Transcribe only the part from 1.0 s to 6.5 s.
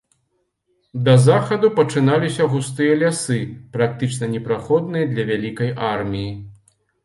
Да захаду пачыналіся густыя лясы, практычна непраходныя для вялікай арміі.